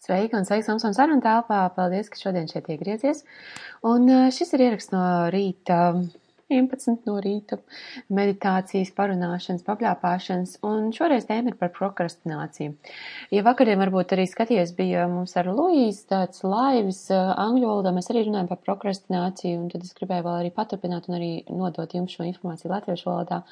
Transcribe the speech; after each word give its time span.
Sveika 0.00 0.38
un 0.38 0.46
sveiks 0.48 0.68
mums 0.70 0.86
un 0.88 0.94
sarunu 0.96 1.20
telpā. 1.24 1.60
Paldies, 1.76 2.08
ka 2.08 2.16
šodien 2.16 2.48
šeit 2.48 2.70
iegriezies. 2.72 3.20
Un 3.84 4.08
šis 4.32 4.54
ir 4.56 4.64
ieraksts 4.70 4.94
no 4.94 5.02
rīta 5.34 5.80
11 6.50 7.06
no 7.08 7.16
rīta 7.22 7.58
meditācijas, 8.12 8.90
parunāšanas, 8.96 9.64
papļāpāšanas, 9.66 10.56
un 10.66 10.90
šoreiz 10.94 11.26
tēma 11.28 11.52
ir 11.52 11.58
par 11.60 11.72
prokrastināciju. 11.76 12.74
Ja 13.34 13.44
vakariem 13.46 13.80
varbūt 13.80 14.14
arī 14.16 14.26
skaties, 14.30 14.74
bija 14.76 15.06
mums 15.10 15.36
ar 15.40 15.50
Luīsu 15.54 16.08
tāds 16.10 16.44
laivs 16.46 17.06
angļu 17.14 17.70
valodā, 17.70 17.94
mēs 17.96 18.10
arī 18.12 18.24
runājam 18.26 18.50
par 18.50 18.62
prokrastināciju, 18.66 19.62
un 19.62 19.70
tad 19.72 19.86
es 19.86 19.94
gribēju 19.96 20.26
vēl 20.26 20.38
arī 20.42 20.52
paturpināt 20.54 21.08
un 21.10 21.18
arī 21.20 21.32
nodot 21.48 21.94
jums 21.94 22.16
šo 22.16 22.26
informāciju 22.28 22.72
latviešu 22.74 23.10
valodā, 23.10 23.42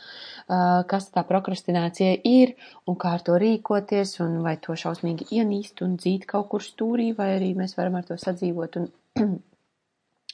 kas 0.90 1.10
tā 1.14 1.24
prokrastinācija 1.28 2.18
ir 2.28 2.56
un 2.88 2.98
kā 3.00 3.16
ar 3.18 3.26
to 3.26 3.38
rīkoties, 3.40 4.18
un 4.24 4.40
vai 4.46 4.56
to 4.62 4.76
šausmīgi 4.78 5.30
ienīst 5.38 5.84
un 5.86 5.98
dzīt 6.00 6.26
kaut 6.30 6.50
kur 6.52 6.64
stūrī, 6.64 7.12
vai 7.16 7.34
arī 7.36 7.54
mēs 7.58 7.78
varam 7.78 8.00
ar 8.00 8.08
to 8.08 8.18
sadzīvot 8.18 8.82
un 8.82 8.90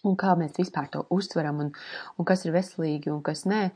un 0.04 0.18
kā 0.20 0.34
mēs 0.38 0.58
vispār 0.60 0.90
to 0.92 1.04
uztveram, 1.14 1.62
un, 1.64 1.72
un 2.18 2.28
kas 2.28 2.44
ir 2.44 2.54
veselīgi 2.54 3.12
un 3.12 3.22
kas 3.24 3.44
nē. 3.50 3.68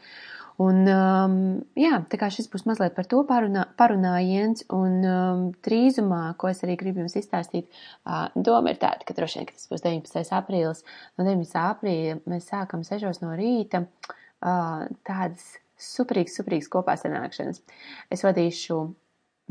Un, 0.59 0.81
um, 0.91 1.35
jā, 1.79 2.01
tā 2.11 2.19
kā 2.19 2.27
šis 2.35 2.49
būs 2.51 2.65
mazliet 2.67 2.97
par 2.97 3.07
to 3.07 3.21
parunā, 3.29 3.63
parunājiens, 3.79 4.65
un 4.75 4.97
um, 5.07 5.45
drīzumā, 5.63 6.33
ko 6.41 6.51
es 6.51 6.65
arī 6.67 6.75
gribu 6.81 7.05
jums 7.05 7.15
izstāstīt, 7.21 7.69
uh, 8.03 8.27
doma 8.35 8.75
ir 8.75 8.81
tāda, 8.83 9.07
ka 9.07 9.15
droši 9.15 9.39
vien, 9.39 9.47
ka 9.47 9.55
tas 9.55 9.71
būs 9.71 9.85
19. 9.87 10.35
aprīlis, 10.41 10.83
no 11.15 11.29
19. 11.29 11.63
aprīļa 11.63 12.19
mēs 12.27 12.51
sākam 12.51 12.83
6 12.89 13.23
no 13.23 13.37
rīta 13.39 13.85
uh, 13.85 14.89
tādas 15.07 15.47
superīgas, 15.79 16.35
superīgas 16.41 16.73
kopā 16.75 16.99
sanākšanas. 16.99 17.63
Es 18.11 18.27
vadīšu 18.27 18.81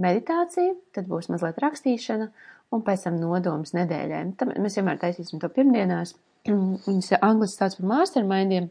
meditāciju, 0.04 0.76
tad 0.96 1.08
būs 1.08 1.32
mazliet 1.32 1.60
rakstīšana, 1.64 2.30
un 2.76 2.84
pēc 2.84 3.08
tam 3.08 3.20
nodoms 3.22 3.74
nedēļai. 3.78 4.24
Tam 4.40 4.52
mēs 4.60 4.76
vienmēr 4.80 5.00
taisīsim 5.02 5.40
to 5.40 5.50
pirmdienās. 5.56 6.18
Viņas 6.48 7.18
angliski 7.22 7.60
sauc 7.60 7.78
par 7.80 7.90
mastermindiem, 7.92 8.70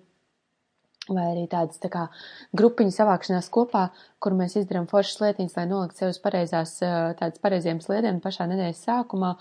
vai 1.08 1.30
arī 1.32 1.46
tādas 1.50 1.80
tā 1.82 1.90
kā 1.92 2.06
grupiņu 2.56 2.94
savākšanās 2.94 3.50
kopā, 3.52 3.88
kur 4.22 4.34
mēs 4.34 4.56
izdarām 4.58 4.88
foršas 4.90 5.20
lietiņas, 5.22 5.56
lai 5.58 5.66
nolikt 5.70 6.00
sev 6.00 6.10
uz 6.10 6.18
pareizās, 6.22 6.72
tādas 6.80 7.42
pareiziem 7.42 7.82
sliediem 7.84 8.18
pašā 8.24 8.48
nedēļas 8.50 8.80
sākumā. 8.86 9.34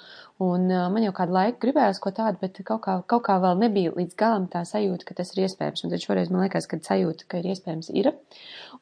Un 0.45 0.67
man 0.67 1.05
jau 1.05 1.13
kādu 1.15 1.31
laiku 1.37 1.61
gribējās 1.63 2.01
ko 2.03 2.11
tādu, 2.15 2.41
bet 2.41 2.59
kaut 2.67 2.83
kā, 2.83 2.97
kaut 3.07 3.23
kā 3.25 3.37
vēl 3.41 3.61
nebija 3.61 3.93
līdz 3.95 4.17
galam 4.19 4.49
tā 4.51 4.65
sajūta, 4.67 5.07
ka 5.07 5.15
tas 5.21 5.31
ir 5.33 5.45
iespējams. 5.45 5.85
Un 5.85 5.93
tad 5.93 6.03
šoreiz 6.03 6.31
man 6.33 6.43
liekas, 6.43 6.67
ka 6.67 6.81
sajūta, 6.83 7.27
ka 7.31 7.39
ir 7.39 7.47
iespējams, 7.53 7.89
ir. 7.95 8.11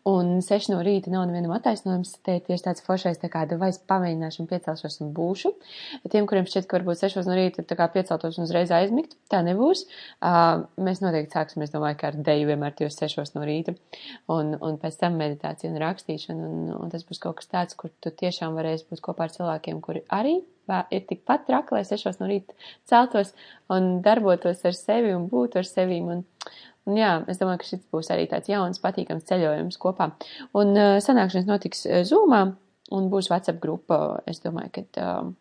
Un 0.10 0.34
seši 0.44 0.74
no 0.74 0.82
rīta 0.84 1.14
nav 1.14 1.28
nevienam 1.30 1.54
attaisnojums, 1.56 2.18
te 2.26 2.40
tieši 2.44 2.66
tāds 2.66 2.84
foršais, 2.84 3.22
tā 3.22 3.30
kā 3.32 3.46
vai 3.62 3.70
es 3.72 3.78
pamēģināšu 3.88 4.42
un 4.44 4.50
piecelšos 4.50 5.00
un 5.06 5.14
būšu. 5.16 5.54
Tiem, 6.12 6.26
kuriem 6.28 6.50
šķiet, 6.50 6.66
ka 6.68 6.80
varbūt 6.80 7.00
sešos 7.00 7.30
no 7.30 7.38
rīta 7.38 7.64
tā 7.64 7.78
kā 7.80 7.88
pieceltos 7.94 8.40
un 8.40 8.48
uzreiz 8.48 8.74
aizmigt, 8.74 9.16
tā 9.32 9.44
nebūs. 9.46 9.86
Mēs 10.84 11.04
noteikti 11.06 11.38
sāksim, 11.38 11.64
es 11.64 11.72
domāju, 11.72 12.02
ka 12.02 12.10
ar 12.10 12.20
deju 12.26 12.50
vienmēr 12.50 12.73
tieši 12.78 13.04
sešos 13.04 13.34
no 13.36 13.44
rīta. 13.48 13.76
Un, 14.32 14.54
un 14.58 14.80
pēc 14.82 14.98
tam 15.02 15.18
meditācija 15.20 15.72
un 15.72 15.80
rakstīšana, 15.82 16.50
un, 16.50 16.72
un 16.78 16.94
tas 16.94 17.06
būs 17.08 17.22
kaut 17.24 17.40
kas 17.40 17.52
tāds, 17.52 17.78
kur 17.80 17.94
tu 18.04 18.12
tiešām 18.12 18.58
varēsi 18.58 18.88
būt 18.90 19.04
kopā 19.04 19.28
ar 19.28 19.36
cilvēkiem, 19.36 19.82
kuri 19.84 20.04
arī 20.14 20.40
ir 20.96 21.06
tikpat 21.10 21.46
traki, 21.50 21.76
lai 21.76 21.84
sešos 21.88 22.22
no 22.22 22.30
rīta 22.30 22.56
celtos 22.90 23.34
un 23.74 23.98
darbotos 24.06 24.64
ar 24.64 24.78
sevi 24.78 25.12
un 25.16 25.28
būtu 25.32 25.60
ar 25.60 25.68
sevi. 25.68 26.00
Un, 26.02 26.24
un 26.88 27.00
jā, 27.00 27.14
es 27.32 27.42
domāju, 27.42 27.62
ka 27.62 27.70
šis 27.74 27.86
būs 27.94 28.12
arī 28.16 28.28
tāds 28.32 28.52
jauns, 28.52 28.82
patīkams 28.84 29.28
ceļojums 29.30 29.80
kopā. 29.82 30.14
Un 30.60 30.76
uh, 30.78 30.98
sanākšanas 31.04 31.50
notiks 31.50 31.88
Zoomā 32.10 32.46
un 32.94 33.10
būs 33.12 33.32
WhatsApp 33.32 33.64
grupa. 33.64 34.04
Es 34.30 34.44
domāju, 34.44 34.76
ka. 34.80 34.90
Uh, 34.98 35.32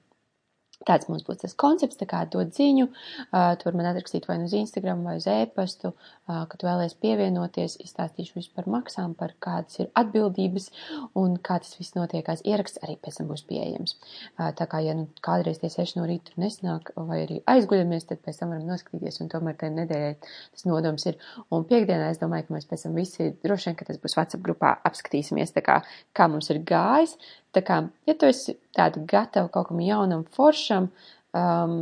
Tāds 0.89 1.09
mums 1.11 1.25
būs 1.27 1.43
tas 1.43 1.55
koncepts, 1.59 1.99
tā 2.01 2.09
kā 2.11 2.23
dot 2.31 2.55
ziņu, 2.57 2.89
uh, 2.89 3.53
tur 3.61 3.77
man 3.79 3.89
atrakstīt 3.93 4.27
vai 4.29 4.39
nu 4.41 4.49
uz 4.49 4.55
Instagram 4.57 5.05
vai 5.07 5.17
uz 5.21 5.29
e-pastu, 5.31 5.93
uh, 5.93 6.43
ka 6.51 6.59
tu 6.59 6.67
vēlies 6.67 6.97
pievienoties, 7.03 7.79
izstāstīšu 7.85 8.39
visu 8.39 8.53
par 8.57 8.69
maksām, 8.71 9.15
par 9.19 9.35
kādas 9.43 9.79
ir 9.83 9.91
atbildības 9.99 10.71
un 11.19 11.37
kā 11.39 11.61
tas 11.63 11.77
viss 11.79 11.95
notiekās. 11.99 12.45
Ieraksts 12.49 12.83
arī 12.83 12.97
pēc 13.03 13.21
tam 13.21 13.31
būs 13.31 13.45
pieejams. 13.49 13.97
Uh, 14.39 14.51
tā 14.59 14.67
kā, 14.71 14.83
ja 14.85 14.97
nu 14.99 15.07
kādreiz 15.25 15.63
tie 15.63 15.71
seši 15.73 16.01
no 16.01 16.07
rīta 16.09 16.33
tur 16.33 16.43
nesnāk 16.43 16.93
vai 16.97 17.23
arī 17.27 17.41
aizguļamies, 17.53 18.09
tad 18.11 18.23
pēc 18.25 18.43
tam 18.43 18.55
varam 18.55 18.67
noskatīties 18.71 19.23
un 19.23 19.31
tomēr 19.33 19.59
tajā 19.61 19.77
nedēļai 19.77 20.15
tas 20.25 20.67
nodoms 20.69 21.07
ir. 21.11 21.21
Un 21.55 21.67
piekdienā 21.69 22.11
es 22.13 22.21
domāju, 22.23 22.49
ka 22.49 22.57
mēs 22.57 22.69
pēc 22.71 22.87
tam 22.87 22.99
visi 22.99 23.31
droši 23.45 23.71
vien, 23.71 23.79
ka 23.79 23.89
tas 23.89 24.01
būs 24.03 24.19
WhatsApp 24.19 24.45
grupā, 24.47 24.75
apskatīsimies 24.89 25.55
tā 25.55 25.63
kā, 25.65 25.81
kā 26.17 26.29
mums 26.33 26.51
ir 26.53 26.63
gājis, 26.67 27.17
Tā 27.53 27.61
kā, 27.67 27.83
ja 28.09 28.15
tu 28.17 28.29
esi 28.29 28.57
tāda 28.77 29.03
gatava 29.09 29.51
kaut 29.53 29.69
kam 29.69 29.81
jaunam, 29.85 30.23
foršam, 30.37 30.89
um, 31.37 31.75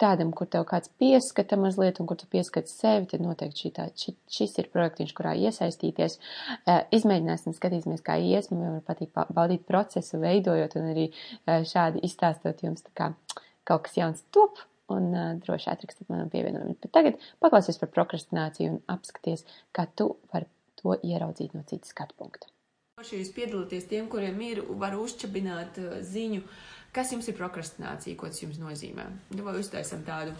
tādam, 0.00 0.32
kur 0.36 0.48
tev 0.52 0.66
kāds 0.68 0.90
pieskata 1.00 1.58
mazliet 1.60 2.00
un 2.00 2.08
kur 2.10 2.18
tu 2.20 2.28
pieskati 2.32 2.70
sevi, 2.72 3.08
tad 3.10 3.24
noteikti 3.24 3.64
šī 3.64 3.72
tā, 3.78 3.88
ši, 3.96 4.16
šis 4.36 4.56
ir 4.60 4.70
projektiņš, 4.74 5.14
kurā 5.16 5.34
iesaistīties. 5.46 6.18
Uh, 6.58 6.82
izmēģināsim, 6.96 7.56
skatīsimies, 7.56 8.04
kā 8.04 8.18
ies, 8.20 8.50
man 8.52 8.78
var 8.78 8.86
patīk 8.90 9.12
baudīt 9.36 9.66
procesu, 9.68 10.20
veidojot 10.22 10.78
un 10.80 10.90
arī 10.92 11.06
uh, 11.12 11.62
šādi 11.68 12.04
izstāstot 12.06 12.64
jums 12.66 12.84
kā 12.96 13.12
kaut 13.66 13.86
kas 13.86 13.96
jauns 13.98 14.24
top 14.34 14.60
un 14.92 15.08
uh, 15.14 15.30
droši 15.42 15.72
atrakstīt 15.72 16.10
man 16.12 16.26
un 16.26 16.32
pievienojumu. 16.32 16.76
Bet 16.82 16.92
tagad 16.94 17.24
paklausies 17.42 17.80
par 17.80 17.90
prokrastināciju 17.94 18.76
un 18.76 18.82
apskaties, 18.92 19.46
kā 19.74 19.88
tu 19.98 20.12
vari 20.32 20.48
to 20.80 20.98
ieraudzīt 21.00 21.56
no 21.56 21.64
citas 21.66 21.96
skatu 21.96 22.14
punkta. 22.20 22.52
Forši 22.96 23.18
jūs 23.20 23.30
piedalāties 23.36 23.84
tiem, 23.90 24.06
kuriem 24.08 24.38
ir, 24.40 24.58
var 24.80 24.94
uzčabināt 24.96 25.76
uh, 25.82 25.98
ziņu, 26.00 26.38
kas 26.96 27.10
jums 27.12 27.26
ir 27.28 27.34
prokrastinācija, 27.36 28.16
ko 28.16 28.30
tas 28.32 28.40
jums 28.40 28.56
nozīmē. 28.56 29.04
Nu, 29.34 29.42
vai 29.44 29.52
uztaisam 29.60 30.00
tādu, 30.06 30.32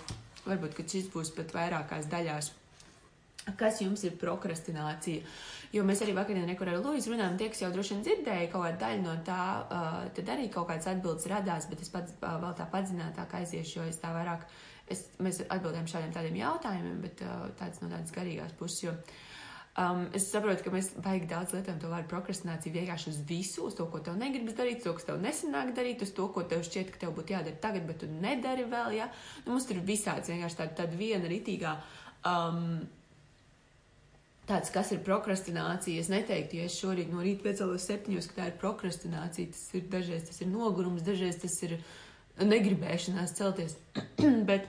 varbūt, 0.47 0.73
ka 0.79 0.87
šis 0.89 1.11
būs 1.13 1.35
pat 1.37 1.53
vairākās 1.53 2.09
daļās. 2.15 2.49
Kas 3.61 3.83
jums 3.85 4.07
ir 4.09 4.17
prokrastinācija? 4.23 5.27
Jo 5.77 5.85
mēs 5.85 6.01
arī 6.07 6.17
vakarā 6.17 6.47
nekur 6.49 6.73
ar 6.73 6.81
Lūdzu 6.81 7.13
runājām, 7.13 7.37
tie, 7.37 7.51
kas 7.53 7.61
jau 7.61 7.71
droši 7.77 7.93
vien 7.93 8.09
dzirdēja 8.09 8.49
kaut 8.55 8.65
kādu 8.71 8.83
daļu 8.87 9.05
no 9.05 9.19
tā, 9.29 9.43
uh, 9.61 10.01
tad 10.17 10.33
arī 10.39 10.49
kaut 10.57 10.71
kādas 10.73 10.89
atbildes 10.95 11.29
radās, 11.35 11.69
bet 11.69 11.85
es 11.85 11.93
pats 11.93 12.17
uh, 12.23 12.39
vēl 12.41 12.57
tā 12.57 12.71
padziļinātāk 12.73 13.37
aiziešu, 13.43 13.83
jo 13.83 13.89
es 13.93 14.01
tā 14.01 14.17
vairāk, 14.17 14.49
es, 14.89 15.05
mēs 15.21 15.45
atbildējam 15.45 15.93
šādiem 15.93 16.17
tādiem 16.17 16.41
jautājumiem, 16.41 17.05
bet 17.05 17.21
tāds 17.61 17.85
no 17.85 17.93
tādas 17.93 18.17
garīgās 18.17 18.57
puses, 18.57 18.87
jo 18.89 18.97
Um, 19.77 20.07
es 20.17 20.31
saprotu, 20.33 20.65
ka 20.65 20.71
mēs 20.73 20.87
baigi 21.05 21.27
daudz 21.29 21.53
lietojam 21.53 21.77
to 21.83 21.91
vārdu 21.91 22.09
prokrastinācija 22.09 22.73
vienkārši 22.73 23.11
uz 23.11 23.17
visu, 23.29 23.67
uz 23.69 23.75
to, 23.77 23.85
ko 23.93 24.01
tev 24.01 24.15
negribas 24.17 24.57
darīt, 24.57 24.79
uz 24.81 24.87
to, 24.87 24.95
kas 24.97 25.09
tev 25.11 25.19
nesanāk 25.21 25.75
darīt, 25.77 26.05
uz 26.07 26.15
to, 26.17 26.31
ko 26.33 26.47
tev 26.49 26.63
šķiet, 26.65 26.95
ka 26.95 27.03
tev 27.03 27.13
būtu 27.19 27.35
jādara 27.35 27.61
tagad, 27.61 27.85
bet 27.85 28.01
tu 28.01 28.09
nedari 28.09 28.65
vēl. 28.73 28.95
Ja? 28.97 29.11
Nu, 29.45 29.53
mums 29.53 29.69
tur 29.69 29.77
ir 29.77 29.85
visāds 29.85 30.33
vienkārši 30.33 30.61
tāda, 30.63 30.77
tāda 30.81 30.97
viena 30.97 31.29
ritīgā. 31.29 31.75
Um, 32.25 32.87
Tāds, 34.47 34.71
kas 34.71 34.93
ir 34.95 35.01
prokrastinācija, 35.03 35.99
es 35.99 36.07
neteiktu, 36.07 36.61
ja 36.61 36.69
es 36.69 36.77
šorīt 36.79 37.09
no 37.11 37.19
rīta 37.19 37.49
piecēlos 37.49 37.83
septiņos, 37.89 38.29
ka 38.31 38.37
tā 38.37 38.45
ir 38.47 38.59
prokrastinācija. 38.61 39.51
Tas 39.51 39.65
ir 39.75 39.89
dažreiz 39.91 40.29
tas 40.29 40.39
ir 40.45 40.53
nogurums, 40.53 41.03
dažreiz 41.03 41.41
tas 41.43 41.57
ir 41.67 41.75
negribēšanās 42.39 43.35
celties. 43.35 43.75
bet 44.51 44.69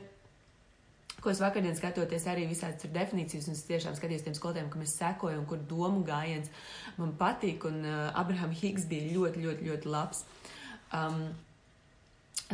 ko 1.21 1.31
es 1.31 1.41
vakardien 1.41 1.75
skatoties 1.77 2.27
arī 2.29 2.45
visādas 2.49 2.81
tur 2.81 2.93
definīcijas, 2.93 3.47
un 3.49 3.57
es 3.57 3.65
tiešām 3.67 3.97
skatījos 3.97 4.25
tiem 4.27 4.37
skolotājiem, 4.37 4.69
kam 4.73 4.85
es 4.85 4.93
sekoju, 4.99 5.41
un 5.41 5.47
kur 5.49 5.63
domu 5.69 6.03
gājiens 6.07 6.51
man 6.99 7.15
patīk, 7.17 7.65
un 7.69 7.81
uh, 7.85 7.97
Abraham 8.17 8.53
Higgs 8.53 8.85
bija 8.89 9.09
ļoti, 9.15 9.43
ļoti, 9.45 9.69
ļoti 9.71 9.91
labs. 9.93 10.23
Um, 10.95 11.27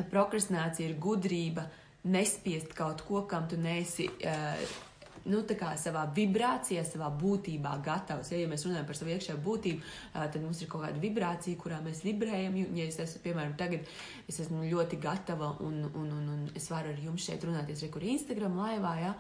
prokrastinācija 0.10 0.90
ir 0.90 0.98
gudrība 1.02 1.68
nespiest 2.04 2.74
kaut 2.78 3.04
ko, 3.08 3.26
kam 3.30 3.48
tu 3.52 3.60
neesi 3.60 4.08
uh, 4.10 4.64
nu, 5.30 5.44
savā 5.80 6.04
vibrācijā, 6.16 6.84
savā 6.88 7.10
būtībā 7.20 7.78
gatavs. 7.86 8.32
Ja, 8.34 8.42
ja 8.42 8.50
mēs 8.52 8.66
runājam 8.68 8.88
par 8.88 8.98
savu 8.98 9.14
iekšējo 9.14 9.40
būtību, 9.44 9.92
tad 10.14 10.40
mums 10.44 10.62
ir 10.62 10.72
kaut 10.72 10.86
kāda 10.86 11.02
vibrācija, 11.02 11.60
kurā 11.60 11.80
mēs 11.84 12.04
vibrējam. 12.06 12.58
Ja 12.78 12.88
es 12.88 13.00
esmu, 13.00 13.22
piemēram, 13.24 13.56
tagad 13.60 13.88
es 14.28 14.40
esmu 14.44 14.64
ļoti 14.68 15.00
gatava 15.04 15.54
un, 15.64 15.84
un, 15.94 16.12
un, 16.18 16.28
un 16.36 16.44
es 16.58 16.70
varu 16.72 16.94
ar 16.94 17.02
jums 17.04 17.28
šeit 17.28 17.44
runāties, 17.48 17.86
kur 17.94 18.04
Instagram 18.04 18.58
laivā, 18.60 18.94
ja, 19.02 19.14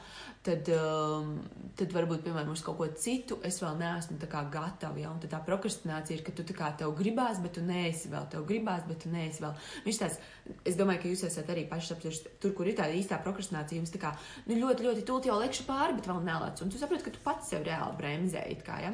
tad, 0.45 0.69
um, 0.75 1.35
tad 1.79 1.95
varbūt, 1.95 2.23
piemēram, 2.25 2.51
uz 2.53 2.63
kaut 2.65 2.79
ko 2.79 2.89
citu 2.99 3.39
es 3.45 3.59
vēl 3.63 3.79
neesmu 3.79 4.19
gatava. 4.53 4.99
Ja, 4.99 5.13
tā 5.29 5.39
prokrastinācija 5.45 6.17
ir, 6.17 6.25
ka 6.25 6.35
tu 6.35 6.45
tā 6.47 6.55
kā 6.57 6.71
tev 6.79 6.93
gribās, 6.97 7.41
bet 7.43 7.55
tu 7.57 7.63
neesi 7.65 8.11
vēl, 8.11 8.27
tev 8.31 8.45
gribās, 8.49 8.83
bet 8.87 9.03
tu 9.03 9.11
neesi 9.13 9.43
vēl. 9.43 9.55
Viņš 9.87 10.01
tāds, 10.01 10.19
es 10.67 10.77
domāju, 10.79 11.03
ka 11.03 11.11
jūs 11.11 11.25
esat 11.29 11.49
arī 11.53 11.65
saprotuši, 11.73 12.35
tur, 12.41 12.53
kur 12.57 12.67
ir 12.67 12.77
tā 12.77 12.87
īstā 12.93 13.19
prokrastinācija, 13.23 13.79
jums 13.79 13.93
tā 13.93 14.01
kā 14.01 14.13
nu, 14.47 14.57
ļoti, 14.59 14.85
ļoti 14.87 15.05
tūlīt 15.07 15.29
jau 15.29 15.39
lekšu 15.39 15.65
pāri 15.67 15.92
pāri, 15.93 16.01
bet 16.01 16.09
vēl 16.09 16.23
nelec. 16.25 16.61
Un 16.61 16.71
tu 16.71 16.79
saproti, 16.81 17.05
ka 17.05 17.13
tu 17.13 17.23
pats 17.23 17.49
sev 17.49 17.65
reāli 17.67 17.97
bremzēji. 17.99 18.59
Kā, 18.65 18.79
ja? 18.81 18.93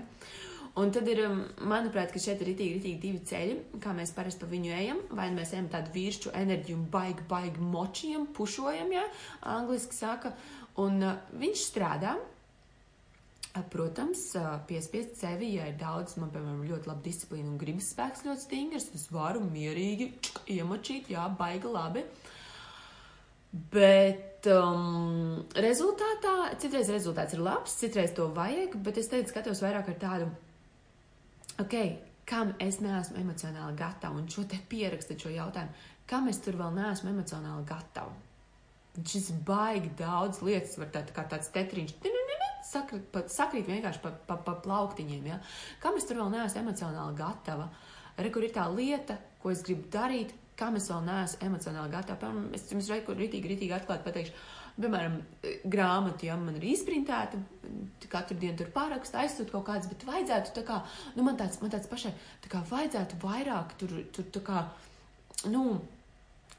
Un 0.79 0.91
tad 0.91 1.07
ir, 1.09 1.23
um, 1.25 1.43
manuprāt, 1.67 2.13
šeit 2.19 2.41
ir 2.43 2.53
itīgi, 2.53 2.79
itīgi 2.79 2.99
divi 3.01 3.21
ceļi, 3.25 3.55
kā 3.81 3.93
mēs 3.95 4.13
parasti 4.15 4.43
pa 4.43 4.49
viņu 4.49 4.73
ejam. 4.75 4.99
Vai 5.11 5.29
mēs 5.33 5.53
ejam 5.55 5.69
tādu 5.71 5.91
virsmu 5.95 6.33
enerģiju 6.35 6.81
baigi, 6.91 7.25
baigi 7.29 7.63
močījam, 7.63 8.27
pušojam, 8.35 8.91
ja 8.93 9.05
angliski 9.55 9.97
saka, 9.97 10.33
un 10.79 11.01
uh, 11.03 11.23
viņš 11.39 11.63
strādā. 11.71 12.17
Protams, 13.73 14.21
piespiest 14.69 15.17
sevi, 15.19 15.55
ja 15.57 15.65
ir 15.67 15.73
daudz, 15.75 16.13
man, 16.21 16.29
piemēram, 16.31 16.61
ļoti 16.69 16.87
laba 16.87 17.01
disciplīna 17.03 17.49
un 17.49 17.57
gribas 17.59 17.89
spēks 17.91 18.21
ļoti 18.27 18.43
stingrs, 18.45 18.85
es 18.95 19.07
varu 19.11 19.41
mierīgi 19.41 20.11
iemačīt, 20.53 21.09
jā, 21.11 21.25
baigi 21.35 21.71
labi. 21.73 22.03
Bet 23.73 24.28
um, 24.47 25.41
rezultātā, 25.59 26.35
citreiz 26.61 26.91
rezultāts 26.93 27.35
ir 27.35 27.43
labs, 27.43 27.75
citreiz 27.81 28.13
to 28.15 28.29
vajag, 28.35 28.77
bet 28.85 29.01
es 29.01 29.09
teicu, 29.11 29.31
skatos 29.33 29.63
vairāk 29.65 29.91
ar 29.91 29.99
tādu, 29.99 30.29
ok, 31.59 31.75
kam 32.29 32.53
es 32.61 32.79
neesmu 32.83 33.19
emocionāli 33.23 33.75
gatava, 33.79 34.15
un 34.15 34.29
šo 34.31 34.45
te 34.49 34.61
pierakstat 34.71 35.19
šo 35.19 35.33
jautājumu, 35.33 35.87
kam 36.09 36.29
es 36.31 36.41
tur 36.45 36.57
vēl 36.59 36.75
neesmu 36.77 37.11
emocionāli 37.13 37.67
gatava. 37.69 38.15
Šis 38.99 39.29
baigi 39.45 39.91
daudz 39.99 40.41
lietas 40.43 40.79
var 40.79 40.89
tā, 40.93 41.03
tā 41.07 41.13
kā 41.15 41.23
tāds 41.29 41.51
tetriņš 41.55 41.93
sakrīt, 42.69 43.07
pa, 43.13 43.23
sakrīt 43.31 43.69
vienkārši 43.69 44.01
pa, 44.03 44.11
pa, 44.27 44.37
pa 44.45 44.55
plauktiņiem. 44.63 45.29
Ja? 45.31 45.39
Kam 45.83 45.97
es 45.99 46.07
tur 46.09 46.19
vēl 46.21 46.31
neesmu 46.33 46.63
emocionāli 46.63 47.17
gatava? 47.19 47.69
Re, 48.19 48.31
kur 48.33 48.45
ir 48.45 48.53
tā 48.55 48.65
lieta, 48.73 49.17
ko 49.41 49.53
es 49.53 49.63
gribu 49.65 49.87
darīt, 49.93 50.33
kam 50.59 50.77
es 50.79 50.89
vēl 50.91 51.03
neesmu 51.07 51.47
emocionāli 51.47 51.93
gatava. 51.93 52.19
Piemēram, 52.21 52.49
es 52.57 52.65
jums 52.71 52.89
reiku 52.91 53.15
ritīgi, 53.17 53.53
ritīgi 53.53 53.75
atklāti 53.77 54.07
pateikšu. 54.07 54.35
Piemēram, 54.79 55.17
grāmata, 55.67 56.23
ja 56.27 56.37
man 56.39 56.55
ir 56.55 56.69
izprintēta, 56.71 57.39
katru 58.11 58.37
dienu 58.39 58.55
tur 58.61 58.69
pārakstu, 58.75 59.19
aizsūt 59.19 59.51
kaut 59.51 59.65
kādas, 59.67 59.89
bet 59.91 60.05
vajadzētu 60.07 60.53
tā 60.55 60.63
kā, 60.67 60.77
nu 61.17 61.25
man 61.27 61.39
tāds, 61.39 61.59
man 61.63 61.73
tāds 61.73 61.89
pašai, 61.91 62.13
tā 62.45 62.51
kā 62.53 62.61
vajadzētu 62.69 63.19
vairāk 63.23 63.75
tur, 63.81 63.97
tur 64.15 64.29
tā 64.37 64.43
kā, 64.47 64.61
nu, 65.51 65.65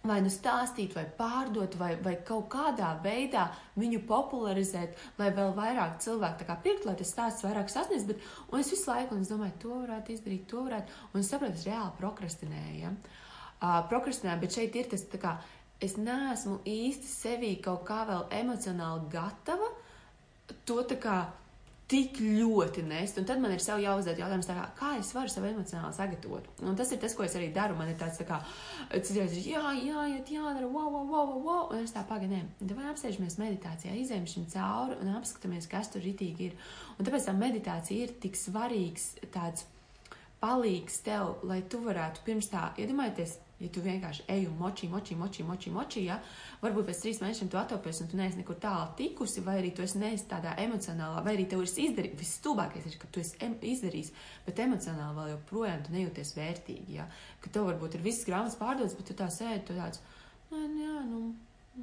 vai 0.04 0.18
nu 0.24 0.32
stāstīt, 0.32 0.94
vai 0.96 1.04
pārdot, 1.16 1.76
vai, 1.80 1.94
vai 2.04 2.14
kaut 2.26 2.48
kādā 2.52 2.90
veidā 3.04 3.48
viņu 3.80 4.02
popularizēt, 4.08 4.96
lai 5.20 5.30
vēl 5.36 5.52
vairāk 5.56 5.98
cilvēku 6.04 6.48
pirkt, 6.64 6.86
lai 6.88 6.96
tas 7.00 7.12
stāsts 7.12 7.44
vairāk 7.44 7.72
sasniegts. 7.72 8.08
Bet 8.08 8.60
es 8.60 8.72
visu 8.72 8.88
laiku 8.90 9.18
es 9.20 9.32
domāju, 9.32 9.58
to 9.64 9.80
varētu 9.82 10.14
izdarīt, 10.16 10.46
to 10.48 10.64
varētu. 10.68 11.00
Un 11.12 11.20
es 11.20 11.32
saprotu, 11.32 11.58
es 11.60 11.66
reāli 11.68 11.96
prokrastinēju. 12.00 12.78
Ja? 12.80 12.94
Uh, 13.60 13.82
prokrastinēju, 13.90 14.40
bet 14.40 14.54
šeit 14.56 14.76
ir 14.80 14.86
tas, 14.88 15.02
kā 15.20 15.34
es 15.84 15.98
neesmu 16.00 16.62
īsti 16.68 17.08
sevī 17.08 17.50
kaut 17.60 17.82
kā 17.88 18.06
vēl 18.08 18.22
emocionāli 18.38 19.10
gatava 19.12 19.68
to 20.64 20.80
tā 20.88 20.96
kā 21.00 21.16
tik 21.90 22.20
ļoti 22.22 22.84
nest. 22.86 23.18
Un 23.18 23.26
tad 23.26 23.40
man 23.42 23.50
ir 23.50 23.62
sev 23.62 23.80
jāuzdod 23.82 24.18
jautājums, 24.20 24.46
kā, 24.46 24.66
kā 24.78 24.92
es 25.00 25.10
varu 25.14 25.32
sev 25.32 25.48
emocionāli 25.48 25.96
sagatavot. 25.96 26.46
Un 26.62 26.78
tas 26.78 26.92
ir 26.94 27.00
tas, 27.02 27.16
ko 27.18 27.26
es 27.26 27.34
arī 27.38 27.48
daru. 27.54 27.74
Man 27.78 27.90
ir 27.90 27.98
tāds, 27.98 28.20
tā 28.20 28.28
kā, 28.28 28.38
citreiz, 28.92 29.34
jā, 29.42 29.64
jā, 29.82 30.06
jā, 30.12 30.22
jādara, 30.36 30.70
wow, 30.70 30.86
wow, 30.94 31.10
wow, 31.10 31.34
wow. 31.48 31.66
Un 31.74 31.82
es 31.82 31.94
tā 31.96 32.04
pagaidām, 32.06 32.46
vai 32.70 32.86
apsēžamies 32.92 33.40
meditācijā, 33.42 33.96
izējām 34.04 34.30
šim 34.30 34.46
cauri 34.54 35.00
un 35.02 35.12
apskatāmies, 35.18 35.68
kas 35.70 35.90
tur 35.90 36.06
ritīgi 36.06 36.50
ir. 36.50 36.56
Un 36.96 37.08
tāpēc 37.08 37.26
tā 37.26 37.36
meditācija 37.36 38.06
ir 38.06 38.16
tik 38.22 38.38
svarīgs 38.38 39.16
tāds 39.34 39.66
palīgs 40.40 41.02
tev, 41.04 41.40
lai 41.44 41.60
tu 41.68 41.82
varētu 41.84 42.22
pirms 42.24 42.54
tā 42.54 42.70
iedomājieties. 42.78 43.36
Ja 43.36 43.49
Ja 43.60 43.68
tu 43.68 43.82
vienkārši 43.84 44.24
ej 44.32 44.46
un 44.48 44.54
moči, 44.56 44.88
moči, 44.88 45.14
moči, 45.20 45.44
moči, 45.44 45.70
moči, 45.74 46.04
ja, 46.06 46.16
varbūt 46.62 46.86
pēc 46.88 47.02
trīs 47.02 47.18
mēnešiem 47.20 47.50
tu 47.52 47.58
atopies 47.60 48.00
un 48.00 48.08
tu 48.08 48.16
neesi 48.16 48.40
nekur 48.40 48.56
tālu 48.62 48.94
tikusi, 48.96 49.42
vai 49.44 49.58
arī 49.60 49.74
tu 49.76 49.84
esi 49.84 50.00
neesi 50.00 50.24
tādā 50.30 50.54
emocionālā, 50.62 51.20
vai 51.26 51.34
arī 51.36 51.44
tev 51.50 51.60
ir 51.60 51.68
izdarījis, 51.68 52.16
visstulbākais 52.22 52.88
ir, 52.88 52.96
ka 53.02 53.10
tu 53.12 53.20
esi 53.20 53.50
izdarījis, 53.74 54.10
bet 54.46 54.64
emocionāli 54.64 55.18
vēl 55.18 55.30
joprojām 55.34 55.84
tu 55.84 55.92
nejūties 55.92 56.32
vērtīgi, 56.38 56.96
ja, 56.96 57.06
ka 57.44 57.52
tev 57.52 57.68
varbūt 57.68 57.98
ir 57.98 58.06
visas 58.08 58.24
grāmatas 58.28 58.56
pārdotas, 58.60 58.96
bet 58.96 59.12
tu 59.12 59.20
tā 59.20 59.28
sēdi, 59.28 59.66
tu 59.68 59.76
tāds, 59.76 60.00
nu, 60.48 60.64
jā, 60.80 60.96
nu, 61.10 61.22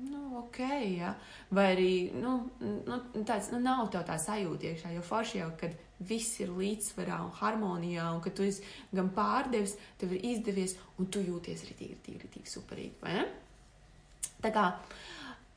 nu, 0.09 0.23
ok, 0.41 0.63
ja, 0.97 1.13
vai 1.53 1.71
arī, 1.75 1.91
nu, 2.17 2.39
nu 2.59 3.01
tāds, 3.21 3.53
nu, 3.53 3.61
nav 3.61 3.91
tā 3.93 4.17
sajūta 4.17 4.71
iekšā, 4.71 4.97
jo 4.97 5.05
forši 5.05 5.43
jau, 5.43 5.53
kad 5.61 5.77
viss 5.99 6.39
ir 6.43 6.51
līdzsvarā 6.53 7.17
un 7.25 7.31
harmonijā, 7.39 8.05
un 8.13 8.21
ka 8.21 8.33
tu 8.35 8.45
esi 8.45 8.65
gan 8.93 9.09
pārdevis, 9.15 9.77
tev 9.97 10.13
ir 10.13 10.25
izdevies, 10.33 10.77
un 10.97 11.09
tu 11.13 11.23
jūties 11.25 11.65
ritīgi, 11.69 11.97
ritīgi, 11.97 12.23
ritīgi 12.25 12.53
superīgi, 12.53 12.93
vai 13.01 13.15
ne? 13.17 13.25
Tā 14.43 14.51
kā 14.53 14.67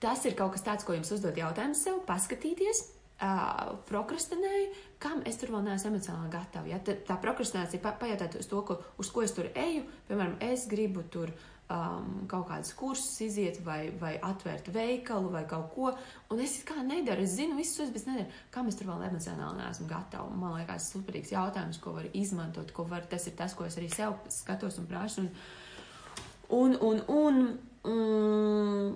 tas 0.01 0.25
ir 0.25 0.37
kaut 0.39 0.55
kas 0.55 0.65
tāds, 0.65 0.87
ko 0.87 0.97
jums 0.97 1.13
uzdot 1.13 1.37
jautājumu 1.37 1.77
sev, 1.77 2.01
paskatīties, 2.09 2.87
uh, 3.21 3.77
prokrastinēju, 3.91 4.71
kam 5.01 5.23
es 5.29 5.39
tur 5.41 5.55
vēl 5.55 5.65
neesmu 5.65 5.95
emocionāli 5.95 6.33
gatava. 6.33 6.69
Ja? 6.69 6.81
Tā, 6.85 6.97
tā 7.09 7.17
prokrastinācija 7.23 7.81
pa, 7.83 7.95
pajautāt 8.01 8.37
uz 8.41 8.49
to, 8.51 8.61
ko, 8.69 8.77
uz 9.01 9.09
ko 9.13 9.25
es 9.25 9.33
tur 9.37 9.49
eju, 9.49 9.87
piemēram, 10.11 10.37
es 10.45 10.67
gribu 10.69 11.07
tur 11.13 11.33
um, 11.71 12.09
kaut 12.31 12.49
kādus 12.51 12.73
kursus 12.77 13.21
iziet, 13.25 13.61
vai, 13.65 13.91
vai 14.01 14.13
atvērt 14.27 14.69
veikalu, 14.75 15.31
vai 15.33 15.45
kaut 15.49 15.71
ko. 15.75 15.93
Un 16.33 16.43
es 16.45 16.59
kā 16.69 16.83
nedaru, 16.85 17.25
es 17.25 17.37
zinu 17.39 17.57
visus, 17.59 17.93
bet 17.95 18.09
nedaru, 18.11 18.29
kam 18.53 18.69
es 18.71 18.79
tur 18.79 18.91
vēl 18.91 19.07
emocionāli 19.09 19.63
neesmu 19.63 19.89
gatava. 19.91 20.29
Man 20.35 20.59
liekas, 20.59 20.89
tas 20.89 20.91
ir 20.91 20.99
superīgs 20.99 21.33
jautājums, 21.33 21.81
ko 21.83 21.95
var 21.97 22.11
izmantot, 22.13 22.75
ko 22.77 22.85
var, 22.91 23.07
tas 23.11 23.29
ir 23.31 23.37
tas, 23.39 23.57
ko 23.57 23.69
es 23.69 23.79
arī 23.81 23.89
sev 23.93 24.19
skatos 24.35 24.81
un 24.83 24.91
prāšu. 24.91 25.25
Un, 26.51 26.75
un, 26.75 26.77
un, 26.83 27.01
un, 27.15 27.41
mm, 27.87 28.93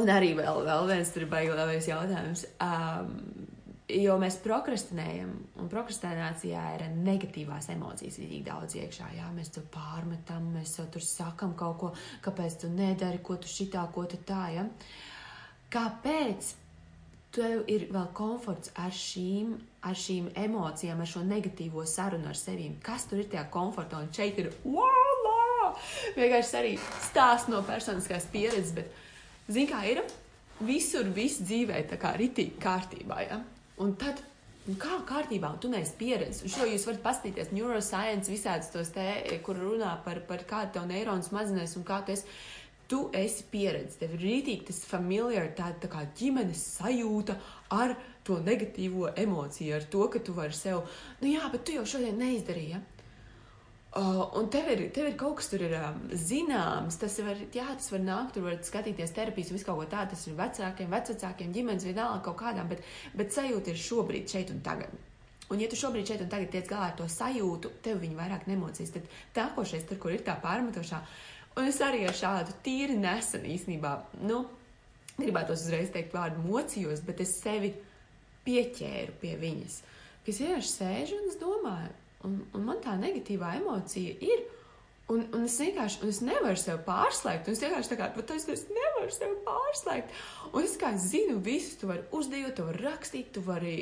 un 0.00 0.14
arī 0.14 0.32
vēl, 0.38 0.62
vēl 0.70 0.88
viens 0.92 1.12
tur 1.12 1.28
baigālais 1.32 1.90
jautājums. 1.90 2.46
Um, 2.62 3.55
Jo 3.86 4.16
mēs 4.18 4.40
prokrastinējam, 4.42 5.30
un 5.62 5.68
prokrastinācijā 5.70 6.62
ir 6.74 6.82
negatīvās 7.06 7.68
emocijas 7.70 8.16
ļoti 8.18 8.40
daudz 8.48 8.74
iekšā. 8.80 9.12
Jā, 9.14 9.28
mēs 9.30 9.52
to 9.54 9.62
pārmetam, 9.70 10.48
mēs 10.56 10.72
jau 10.80 10.88
tur 10.90 11.04
sakam 11.06 11.54
kaut 11.58 11.78
ko, 11.78 11.92
kāpēc 12.24 12.58
tu 12.64 12.70
nedari, 12.72 13.22
ko 13.22 13.36
tu 13.38 13.46
šitā, 13.46 13.84
ko 13.94 14.08
tu 14.10 14.18
tā. 14.26 14.42
Ja? 14.56 14.66
Kāpēc 15.70 16.50
tev 17.36 17.62
ir 17.70 17.86
vēl 17.94 18.10
komforts 18.16 18.74
ar 18.74 18.90
šīm, 18.90 19.54
ar 19.86 19.94
šīm 19.94 20.32
emocijām, 20.34 21.06
ar 21.06 21.12
šo 21.14 21.22
negatīvo 21.22 21.86
sarunu 21.86 22.32
ar 22.32 22.42
sevi? 22.42 22.72
Kas 22.82 23.06
tur 23.06 23.22
ir 23.22 23.30
tajā 23.30 23.46
komfortā? 23.54 24.02
Un 24.02 24.10
šeit 24.10 24.42
ir 24.42 24.50
wow! 24.66 25.06
Vienkārši 26.16 26.56
arī 26.58 26.76
stāsts 27.06 27.50
no 27.52 27.62
personiskās 27.66 28.26
pieredzes, 28.32 28.74
bet 28.74 28.90
zini, 29.46 29.70
kā 29.70 29.86
ir? 29.86 30.02
Visur, 30.66 31.06
viss 31.12 31.42
dzīvē 31.44 31.84
tā 31.90 32.00
kā 32.00 32.16
ritīgi 32.16 32.58
kārtībā. 32.58 33.22
Ja? 33.28 33.44
Un 33.82 33.92
tad, 34.00 34.22
un 34.66 34.78
kā 34.80 34.98
kārtībā, 35.08 35.50
un 35.52 35.60
tu 35.60 35.70
neesi 35.72 35.96
pieredzējis. 36.00 36.42
Un 36.46 36.54
šo 36.54 36.68
jūs 36.70 36.86
varat 36.88 37.02
paskatīties 37.04 37.52
neuroscience, 37.52 38.32
visādus 38.32 38.70
tos 38.72 38.92
te, 38.94 39.08
kur 39.44 39.58
runā 39.60 39.96
par, 40.04 40.22
par 40.28 40.46
kādu 40.48 40.78
tev 40.78 40.86
neironu 40.88 41.36
mazinās 41.36 41.76
un 41.76 41.84
kā 41.86 42.00
tu 42.06 42.16
esi. 42.16 42.38
Tu 42.86 43.00
esi 43.18 43.42
pieredzējis, 43.50 43.98
tev 43.98 44.12
ir 44.14 44.20
rītīgi 44.22 44.68
tas 44.68 44.76
familiāri, 44.86 45.50
tā, 45.58 45.72
tā 45.82 45.88
kā 45.90 46.04
ģimenes 46.20 46.60
sajūta 46.76 47.34
ar 47.74 47.96
to 48.26 48.36
negatīvo 48.46 49.10
emociju, 49.18 49.72
ar 49.74 49.88
to, 49.90 50.04
ka 50.12 50.22
tu 50.22 50.34
vari 50.36 50.54
sev, 50.54 50.84
nu 51.18 51.32
jā, 51.32 51.48
bet 51.50 51.66
tu 51.66 51.74
jau 51.74 51.82
šodien 51.96 52.14
neizdarīji. 52.22 52.76
Ja? 52.76 52.84
Uh, 53.96 54.26
un 54.36 54.50
tev 54.52 54.66
ir, 54.68 54.82
tev 54.92 55.06
ir 55.08 55.14
kaut 55.16 55.38
kas 55.38 55.46
tur 55.48 55.62
ir 55.64 55.72
um, 55.78 56.02
zināms, 56.20 56.98
tas 57.00 57.14
var, 57.24 57.38
jā, 57.54 57.64
tas 57.78 57.88
var 57.94 58.02
nākt, 58.04 58.34
tur 58.34 58.44
var 58.44 58.58
skatīties 58.60 59.14
terapijas, 59.16 59.54
visu 59.54 59.64
kaut 59.64 59.78
ko 59.80 59.86
tādu, 59.94 60.10
tas 60.12 60.26
ir 60.28 60.36
vecākiem, 60.36 60.90
vecākiem, 60.92 61.54
ģimenes 61.54 61.86
vienalga 61.88 62.20
kaut 62.26 62.36
kādām, 62.42 62.68
bet, 62.68 62.84
bet 63.16 63.32
sajūta 63.32 63.72
ir 63.72 63.80
šobrīd, 63.80 64.28
šeit 64.28 64.52
un 64.52 64.60
tagad. 64.66 64.92
Un, 65.48 65.62
ja 65.62 65.70
tu 65.72 65.80
šobrīd 65.80 66.12
šeit 66.12 66.26
un 66.26 66.28
tagad 66.28 66.52
tiec 66.52 66.68
galā 66.68 66.90
ar 66.90 66.94
to 67.00 67.08
sajūtu, 67.08 67.72
tev 67.86 68.04
viņi 68.04 68.20
vairāk 68.20 68.44
nemocīs. 68.50 68.92
Tad 68.92 69.08
nākošais, 69.38 69.88
tur, 69.88 70.02
kur 70.02 70.12
ir 70.12 70.24
tā 70.28 70.36
pārmetošā, 70.44 71.00
un 71.56 71.72
es 71.72 71.80
arī 71.88 72.04
ar 72.04 72.20
šādu 72.20 72.60
tīri 72.66 73.00
nesen 73.00 73.48
īstenībā, 73.48 73.96
nu, 74.28 74.42
gribētu 75.16 75.56
uzreiz 75.56 75.88
teikt 75.94 76.12
vārdu 76.12 76.44
mocījos, 76.44 77.00
bet 77.06 77.24
es 77.24 77.38
sevi 77.40 77.72
pieķēru 78.44 79.16
pie 79.22 79.38
viņas. 79.40 79.84
Kas 80.26 80.42
vienkārši 80.42 80.74
sēž 80.74 81.16
un 81.16 81.30
es 81.30 81.40
domāju, 81.40 82.02
Un, 82.26 82.40
un 82.56 82.66
man 82.66 82.82
tā 82.84 82.96
negatīvā 82.98 83.56
emocija 83.60 84.14
ir. 84.26 84.44
Un, 85.06 85.20
un 85.36 85.44
es 85.46 85.54
vienkārši 85.62 86.00
un 86.02 86.10
es 86.10 86.18
nevaru 86.26 86.58
sev 86.58 86.80
pārslēgt. 86.82 87.46
Es 87.52 87.60
vienkārši 87.62 87.92
tā 87.92 87.98
kā 88.00 88.08
pat 88.16 88.32
es, 88.34 88.64
nevaru 88.74 89.12
sev 89.14 89.36
pārslēgt. 89.46 90.10
Un 90.50 90.66
es 90.66 90.74
kā 90.80 90.90
zinu, 90.98 91.36
visu 91.46 91.76
tu 91.78 91.90
vari 91.92 92.02
uzdevot, 92.10 92.56
tu 92.58 92.64
vari 92.66 92.82
rakstīt, 92.82 93.30
tu 93.36 93.44
vari 93.46 93.76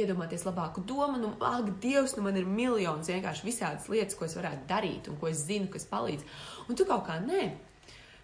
iedomāties 0.00 0.46
labāku 0.48 0.80
domu. 0.88 1.20
Nu, 1.20 1.34
ak, 1.44 1.68
Dievs, 1.84 2.16
nu 2.16 2.24
man 2.24 2.40
ir 2.40 2.48
miljons 2.48 3.12
vienkārši 3.12 3.44
visādas 3.44 3.90
lietas, 3.92 4.16
ko 4.16 4.24
es 4.24 4.38
varētu 4.40 4.64
darīt 4.70 5.12
un 5.12 5.20
ko 5.20 5.28
es 5.28 5.44
zinu, 5.44 5.68
kas 5.72 5.84
palīdz. 5.90 6.24
Un 6.68 6.80
tu 6.80 6.88
kaut 6.88 7.04
kā 7.10 7.20
nē. 7.26 7.50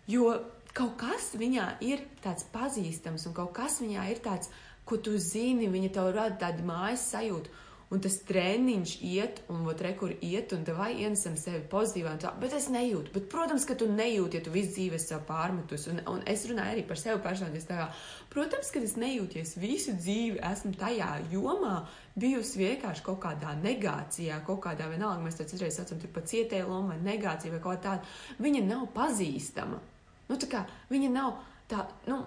Jo 0.09 0.33
kaut 0.77 0.97
kas 1.01 1.35
viņā 1.37 1.69
ir 1.85 2.09
tāds 2.25 2.49
pazīstams, 2.53 3.29
un 3.29 3.37
kaut 3.37 3.53
kas 3.57 3.83
viņā 3.85 4.09
ir 4.15 4.25
tāds, 4.25 4.49
ko 4.89 4.97
tu 4.97 5.17
zini, 5.21 5.69
viņa 5.69 5.93
tev 5.93 6.13
rada 6.15 6.41
tādu 6.47 6.65
mājas 6.65 7.05
sajūtu. 7.13 7.53
Un 7.95 8.01
tas 8.03 8.17
treniņš 8.27 8.93
iet, 9.07 9.37
un 9.53 9.61
ot, 9.71 9.79
re, 9.85 9.93
kur 9.95 10.11
iet, 10.11 10.51
un 10.57 10.65
vai 10.75 10.89
ienesam 11.05 11.37
sevi 11.39 11.61
pozitīvā, 11.71 12.17
un 12.17 12.23
tā, 12.25 12.33
bet 12.43 12.57
es 12.59 12.67
nejūtu. 12.75 13.13
Bet, 13.15 13.29
protams, 13.31 13.63
ka 13.69 13.77
tu 13.79 13.87
nejūti, 13.87 14.41
ja 14.41 14.43
tu 14.43 14.51
visu 14.51 14.73
dzīvi 14.73 14.99
esi 14.99 15.19
pārmetus, 15.29 15.87
un, 15.93 16.01
un 16.11 16.25
es 16.27 16.43
runāju 16.51 16.75
arī 16.75 16.83
par 16.89 16.99
sevi 16.99 17.23
personīgi. 17.23 17.87
Protams, 18.33 18.73
ka 18.75 18.83
es 18.83 18.97
nejūtu, 18.99 19.39
ja 19.39 19.47
es 19.47 19.55
visu 19.63 19.95
dzīvi 19.95 20.43
esmu 20.51 20.75
tajā 20.81 21.13
jomā, 21.31 21.77
bijusi 22.19 22.65
vienkārši 22.65 23.05
kaut 23.07 23.21
kādā 23.23 23.55
negācijā, 23.61 24.41
kaut 24.49 24.65
kādā 24.67 24.91
vienalga, 24.91 25.23
mēs 25.23 25.39
to 25.39 25.47
citreiz 25.47 25.79
saucam 25.79 26.03
par 26.11 26.27
cietēlumu 26.27 26.91
vai 26.91 26.99
negāciju 27.07 27.55
vai 27.55 27.63
kaut 27.69 27.79
kā 27.79 27.85
tādu. 27.93 28.17
Viņa 28.43 28.65
nav 28.67 28.89
pazīstama. 28.99 29.79
Nu, 30.27 30.41
tā 30.43 30.51
kā 30.51 30.67
viņa 30.91 31.13
nav 31.15 31.39
tā, 31.71 31.87
nu, 32.11 32.25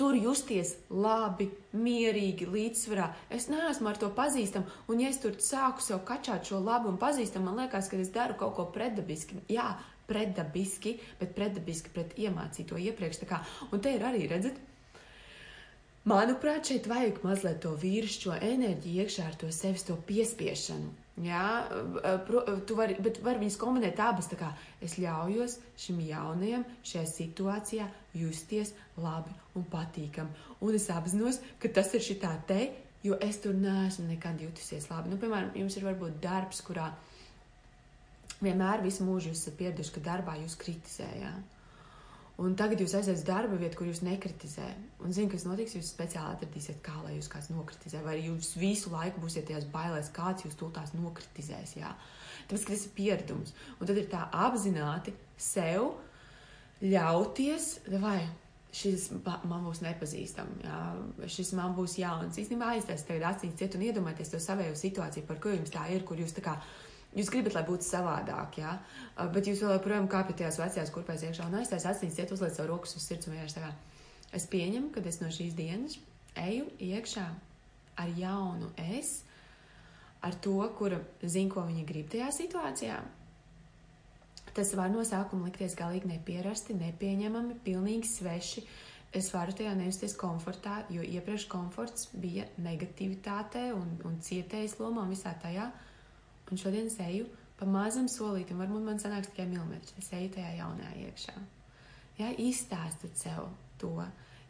tur 0.00 0.16
justies 0.16 0.74
labi, 0.90 1.50
mierīgi, 1.76 2.48
līdzsvarā. 2.48 3.10
Es 3.36 3.50
neesmu 3.52 3.90
ar 3.90 4.00
to 4.00 4.08
pazīstama, 4.16 4.70
un 4.88 5.02
ja 5.02 5.10
es 5.12 5.20
tur 5.22 5.36
sāku 5.44 5.84
sev 5.84 6.00
kačāt 6.08 6.48
šo 6.48 6.62
labu 6.64 6.88
un 6.88 6.98
pazīstamu, 7.00 7.50
man 7.50 7.64
liekas, 7.64 7.90
ka 7.90 8.00
es 8.00 8.12
daru 8.14 8.38
kaut 8.40 8.56
ko 8.56 8.66
pretdabiski. 8.74 9.42
Jā, 9.52 9.74
pretdabiski, 10.10 10.96
bet 11.20 11.36
pretdabiski 11.36 11.92
pret 11.94 12.16
iemācīto 12.18 12.80
iepriekš. 12.80 13.22
Un 13.70 13.84
te 13.84 13.94
ir 13.94 14.06
arī, 14.08 14.26
redzat, 14.30 14.58
Manuprāt, 16.08 16.64
šeit 16.64 16.86
vajag 16.88 17.18
mazliet 17.20 17.58
to 17.60 17.74
vīrišķo 17.76 18.38
enerģiju 18.40 19.02
iekšā 19.02 19.26
ar 19.28 19.34
to 19.36 19.50
sevis, 19.52 19.84
to 19.84 19.98
piespiešanu. 20.08 20.88
Jā, 21.20 21.66
pro, 22.26 22.40
tu 22.64 22.76
vari, 22.78 22.94
bet 23.02 23.18
var 23.24 23.40
viņas 23.40 23.58
kombinēt 23.60 23.98
abas. 24.00 24.30
Kā 24.40 24.52
es 24.80 24.94
ļaujos 25.02 25.58
šim 25.80 25.98
jaunajam 26.06 26.64
šajā 26.86 27.04
situācijā 27.10 27.88
justies 28.16 28.72
labi 28.96 29.34
un 29.58 29.66
patīkam. 29.68 30.30
Un 30.64 30.78
es 30.78 30.88
apzinos, 30.92 31.42
ka 31.60 31.68
tas 31.68 31.92
ir 31.98 32.04
šitā 32.06 32.32
te, 32.48 32.70
jo 33.04 33.18
es 33.20 33.40
tur 33.42 33.56
neesmu 33.58 34.06
nekad 34.08 34.40
jutusies 34.40 34.88
labi. 34.92 35.12
Nu, 35.12 35.20
piemēram, 35.20 35.52
jums 35.60 35.76
ir 35.76 35.88
varbūt 35.90 36.20
darbs, 36.24 36.62
kurā 36.64 36.88
vienmēr 38.40 38.84
visu 38.86 39.04
mūžu 39.04 39.34
esat 39.34 39.58
pieraduši, 39.60 39.96
ka 39.98 40.06
darbā 40.12 40.38
jūs 40.40 40.56
kritizējāt. 40.60 41.59
Un 42.40 42.54
tagad 42.56 42.80
jūs 42.80 42.94
aiziet 42.96 43.18
uz 43.18 43.22
darba 43.28 43.58
vietu, 43.60 43.76
kur 43.76 43.88
jūs 43.90 44.00
nekritizē. 44.06 44.66
Un 45.04 45.12
zinu, 45.12 45.28
kas 45.32 45.44
notiks, 45.44 45.74
jūs 45.76 45.90
speciāli 45.92 46.38
atradīsiet, 46.38 46.78
kā 46.84 46.94
lai 47.04 47.18
jūs 47.18 47.28
kāds 47.28 47.50
nokritizē. 47.52 48.00
Vai 48.06 48.16
jūs 48.22 48.54
visu 48.60 48.92
laiku 48.94 49.20
būsiet 49.20 49.48
tajās 49.50 49.66
bailēs, 49.74 50.08
kāds 50.16 50.46
jūs 50.46 50.56
tūlīt 50.56 50.94
nokritizēs. 50.96 51.76
Jā. 51.76 51.92
Tāpēc, 52.48 52.64
ka 52.64 52.72
tas 52.72 52.86
ir 52.86 52.94
pieredums. 52.96 53.52
Un 53.76 53.90
tad 53.90 54.00
ir 54.00 54.08
tā 54.08 54.24
apzināti 54.46 55.12
sev 55.36 55.92
ļauties, 56.80 57.74
vai 58.00 58.22
šis 58.72 59.10
man 59.20 59.64
būs 59.66 59.82
nepazīstams, 59.84 60.64
šis 61.28 61.52
man 61.58 61.74
būs 61.76 61.98
jauns. 62.00 62.38
Īstenībā 62.40 62.72
aiztaisiet 62.76 63.08
tagad 63.10 63.26
acīs 63.34 63.56
ciet 63.58 63.74
un 63.76 63.84
iedomājieties 63.88 64.32
to 64.32 64.40
savējo 64.42 64.76
situāciju, 64.78 65.26
par 65.28 65.40
ko 65.42 65.52
jums 65.54 65.72
tā 65.74 65.88
ir, 65.92 66.06
kur 66.06 66.20
jūs 66.22 66.36
tā 66.36 66.44
kā 66.46 66.56
Jūs 67.10 67.30
gribat, 67.32 67.56
lai 67.56 67.64
būtu 67.66 67.82
savādāk, 67.82 68.60
jā, 68.60 68.76
bet 69.34 69.48
jūs 69.50 69.64
vēl 69.64 69.72
joprojām 69.74 70.06
kāpjat 70.10 70.36
tajās 70.38 70.60
vecajās 70.60 70.92
kurpēs 70.94 71.24
iekšā 71.26 71.48
un 71.48 71.56
aiztais 71.58 71.86
acīs 71.90 72.18
iet 72.22 72.30
uzliek 72.30 72.54
savu 72.54 72.70
rokas 72.70 72.94
uz 72.94 73.02
sirds 73.02 73.26
un 73.26 73.34
vienkārši 73.34 73.56
tā 73.56 73.64
kā 73.64 73.70
es 74.38 74.46
pieņemu, 74.52 74.92
ka 74.94 75.02
es 75.10 75.18
no 75.18 75.30
šīs 75.34 75.56
dienas 75.58 75.96
eju 76.38 76.68
iekšā 76.86 77.24
ar 77.98 78.12
jaunu 78.14 78.70
es, 78.78 79.24
ar 80.22 80.38
to, 80.44 80.54
kura 80.78 81.00
zina, 81.24 81.50
ko 81.50 81.66
viņa 81.66 81.82
grib 81.88 82.12
tajā 82.14 82.30
situācijā. 82.36 83.00
Tas 84.54 84.70
var 84.78 84.94
no 84.94 85.02
sākuma 85.06 85.50
likties 85.50 85.74
galīgi 85.78 86.12
nepierasti, 86.12 86.78
nepieņemami, 86.78 87.58
pilnīgi 87.66 88.06
sveši. 88.06 88.66
Es 89.18 89.32
varu 89.34 89.50
tajā 89.58 89.74
nejusties 89.74 90.14
komfortā, 90.18 90.84
jo 90.94 91.02
iepriekš 91.02 91.48
komforts 91.50 92.10
bija 92.14 92.46
negativitātē 92.62 93.72
un, 93.74 93.96
un 94.06 94.18
cietējas 94.22 94.78
lomā 94.78 95.02
un 95.02 95.14
visā 95.16 95.34
tajā. 95.42 95.66
Uh, 95.70 95.89
Un 96.50 96.58
šodien 96.58 96.90
es 96.90 96.98
eju 97.04 97.28
pa 97.60 97.68
mazam 97.68 98.08
solītam, 98.08 98.60
varbūt 98.62 98.84
man 98.86 99.00
sanāks 99.02 99.30
tikai 99.30 99.46
milimetrs. 99.50 99.94
Es 100.00 100.10
eju 100.16 100.32
tajā 100.34 100.56
jaunajā 100.58 100.94
iekšā. 101.04 101.36
Ja, 102.20 102.30
izstāstat 102.40 103.16
sev 103.20 103.50
to, 103.80 103.94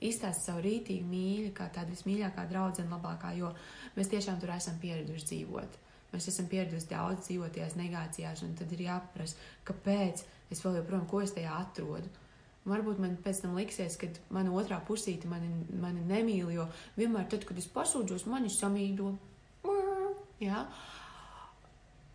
izstāstat 0.00 0.47
savu 0.47 0.64
rītīgu 0.64 1.07
mīļu, 1.11 1.52
kā 1.54 1.69
tādu 1.75 1.95
vismīļākā 1.95 2.47
draudzene, 2.50 2.90
labākā, 2.90 3.35
jo 3.38 3.52
mēs 3.97 4.11
tiešām 4.12 4.40
tur 4.42 4.54
esam 4.54 4.78
pieraduši 4.83 5.28
dzīvot. 5.33 5.78
Mēs 6.11 6.26
esam 6.33 6.49
pieraduši 6.50 6.90
daudz 6.90 7.28
dzīvot 7.28 7.54
tajās 7.54 7.76
negācijās, 7.78 8.42
un 8.47 8.57
tad 8.59 8.73
ir 8.75 8.87
jāprast, 8.88 9.38
kāpēc 9.69 10.25
es 10.50 10.64
vēl 10.64 10.80
joprojām, 10.80 11.07
ko 11.11 11.23
es 11.23 11.35
tajā 11.37 11.52
atrodu. 11.61 12.11
Varbūt 12.71 12.99
man 13.00 13.14
pēc 13.25 13.45
tam 13.45 13.54
liksies, 13.57 13.97
ka 14.00 14.11
mana 14.35 14.52
otrā 14.52 14.80
pusīte 14.85 15.30
mani, 15.30 15.49
mani 15.80 16.02
nemīl, 16.07 16.50
jo 16.52 16.66
vienmēr 16.99 17.30
tad, 17.30 17.47
kad 17.49 17.59
es 17.59 17.71
pasūdzos, 17.73 18.26
mani 18.28 18.50
samīļo. 18.52 19.12
Jā, 20.40 20.64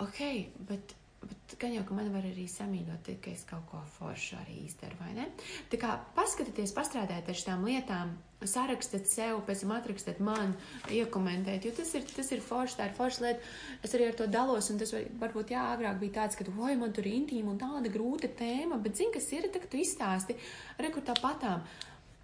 ok, 0.03 0.21
bet, 0.69 0.95
bet 1.23 1.57
gan 1.61 1.73
jau, 1.75 1.83
ka 1.87 1.97
man 1.97 2.11
var 2.13 2.25
arī 2.27 2.45
samīļot, 2.51 3.09
ka 3.23 3.31
es 3.31 3.45
kaut 3.49 3.65
ko 3.71 3.81
foršu 3.97 4.37
arī 4.41 4.61
izdaru, 4.65 4.97
vai 5.01 5.13
ne? 5.17 5.27
Tā 5.71 5.79
kā 5.81 5.95
paskatieties, 6.17 6.75
pastrādājiet 6.75 7.31
ar 7.31 7.41
šīm 7.41 7.67
lietām, 7.69 8.15
sarakstat 8.45 9.07
sev, 9.09 9.39
pēc 9.47 9.63
tam 9.63 9.73
atrakstat 9.77 10.19
man, 10.23 10.53
iekomentēt, 10.93 11.65
jo 11.65 11.71
tas 11.77 11.93
ir, 11.97 12.05
tas 12.11 12.29
ir 12.35 12.43
forši, 12.45 12.77
tā 12.77 12.89
ir 12.89 12.95
forša 12.97 13.25
lieta. 13.25 13.49
Es 13.85 13.95
arī 13.97 14.09
ar 14.09 14.19
to 14.19 14.27
dalos, 14.29 14.69
un 14.69 14.81
tas 14.81 14.93
var, 14.93 15.07
varbūt, 15.23 15.55
jā, 15.55 15.63
agrāk 15.73 15.99
bija 16.03 16.17
tāds, 16.19 16.37
ka, 16.37 16.45
oi, 16.51 16.75
man 16.79 16.93
tur 16.93 17.07
ir 17.07 17.17
intīma 17.21 17.55
un 17.55 17.59
tāda 17.61 17.91
grūta 17.93 18.29
tēma, 18.41 18.77
bet 18.83 18.99
zini, 18.99 19.15
kas 19.15 19.31
ir, 19.33 19.49
tad 19.53 19.65
tu 19.71 19.81
izstāsti, 19.81 20.37
rekur 20.81 21.05
tā 21.07 21.17
patām 21.21 21.65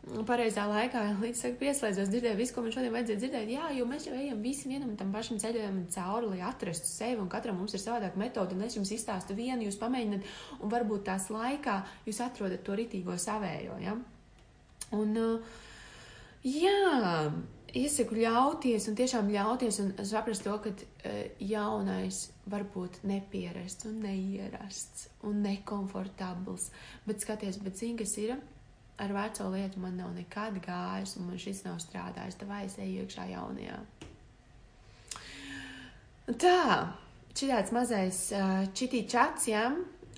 pareizā 0.02 0.64
laikā, 0.66 1.04
līdz 1.22 1.44
saka, 1.44 1.58
pieslēdzos, 1.60 2.10
dzirdēju 2.10 2.40
visu, 2.40 2.56
ko 2.56 2.64
man 2.66 2.74
šodien 2.74 2.94
vajadzēja 2.96 3.22
dzirdēt. 3.22 3.52
Jā, 3.54 3.70
jo 3.78 3.86
mēs 3.90 4.08
jau 4.08 4.16
ejam 4.18 4.42
visi 4.42 4.70
vienam 4.72 4.96
tam 4.98 5.12
pašam 5.14 5.38
ceļojam 5.42 5.78
cauri, 5.94 6.32
lai 6.34 6.42
atrastu 6.48 6.90
sevi, 6.90 7.20
un 7.22 7.30
katram 7.30 7.60
mums 7.62 7.76
ir 7.78 7.84
savādāka 7.84 8.20
metode, 8.20 8.58
un 8.58 8.66
es 8.66 8.78
jums 8.78 8.92
izstāstu 8.96 9.38
vienu, 9.38 9.68
jūs 9.68 9.78
pamēģināt, 9.82 10.26
un 10.60 10.74
varbūt 10.74 11.06
tās 11.12 11.30
laikā 11.34 11.78
jūs 12.08 12.22
atrodat 12.26 12.66
to 12.66 12.78
ritīgo 12.80 13.18
savējo, 13.22 13.78
ja? 13.84 13.94
Un, 14.98 15.20
jā, 16.44 16.80
iesaku 17.78 18.18
ļauties, 18.18 18.88
un 18.90 18.98
tiešām 19.00 19.30
ļauties, 19.32 19.78
un 19.84 19.94
saprast 20.10 20.48
to, 20.48 20.56
ka 20.66 20.74
jaunais 21.40 22.24
var 22.50 22.66
būt 22.74 23.04
nepierasts, 23.08 23.86
un 23.88 24.02
neierasts, 24.04 25.12
un 25.30 25.46
nekomfortabls, 25.46 26.72
bet 27.06 27.22
skaties, 27.22 27.62
bet 27.62 27.78
zini, 27.78 28.02
kas 28.02 28.18
ir? 28.20 28.36
Ar 28.98 29.14
veco 29.16 29.50
lietu 29.54 29.80
man 29.80 29.96
nav 29.98 30.12
nekad 30.16 30.60
gājis, 30.64 31.16
un 31.18 31.30
man 31.30 31.40
šis 31.42 31.64
nav 31.66 31.80
strādājis. 31.84 32.38
Tā 32.40 32.48
vai 32.50 32.66
es 32.68 32.78
eju 32.82 33.06
iekšā 33.06 33.30
jaunajā. 33.32 33.80
Tā, 36.42 36.60
šī 37.36 37.50
mazais 37.76 38.28
čitī 38.78 39.06
čats, 39.10 39.50
jā. 39.52 39.66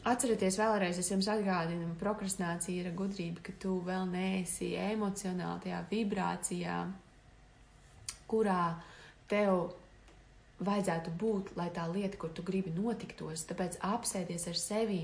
Atcerieties 0.03 0.57
vēlreiz, 0.59 0.97
es 0.99 1.07
jums 1.07 1.29
atgādinu, 1.31 1.93
prokrastinācija 1.95 2.83
ir 2.83 2.95
gudrība, 2.97 3.39
ka 3.45 3.53
tu 3.55 3.77
vēl 3.85 4.03
neesi 4.11 4.73
emocionāli 4.75 5.63
tajā 5.63 5.79
vibrācijā, 5.87 6.79
kurā 8.27 8.65
tev 9.31 9.69
vajadzētu 10.59 11.13
būt, 11.19 11.53
lai 11.55 11.69
tā 11.71 11.87
lieta, 11.87 12.19
kur 12.19 12.33
tu 12.35 12.43
gribi 12.43 12.73
notiktos. 12.75 13.45
Tāpēc 13.47 13.79
apsēties 13.79 14.49
ar 14.51 14.59
sevi 14.59 14.99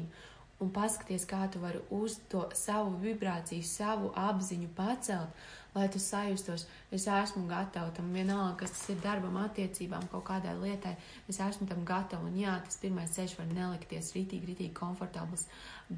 un 0.60 0.72
paskaties, 0.76 1.26
kā 1.28 1.46
tu 1.52 1.62
vari 1.64 1.80
uz 1.96 2.18
to 2.32 2.44
savu 2.58 2.98
vibrāciju, 3.00 3.64
savu 3.64 4.12
apziņu 4.18 4.68
pacelt, 4.76 5.48
lai 5.76 5.86
tu 5.94 6.00
sajustos, 6.02 6.66
es 6.92 7.06
esmu 7.08 7.46
gatava 7.48 7.94
tam 7.96 8.10
vienalga, 8.14 8.56
kas 8.64 8.74
tas 8.74 8.90
ir 8.92 9.02
darbam, 9.04 9.38
attiecībām, 9.44 10.08
kaut 10.12 10.26
kādai 10.32 10.56
lietai, 10.58 10.96
es 11.30 11.40
esmu 11.46 11.68
tam 11.70 11.86
gatava. 11.88 12.26
Un 12.26 12.36
jā, 12.42 12.56
tas 12.66 12.80
pirmais 12.82 13.14
ceļš 13.16 13.38
var 13.38 13.52
nelikties 13.54 14.12
rītīgi, 14.18 14.50
rītīgi 14.50 14.74
komfortabls, 14.76 15.46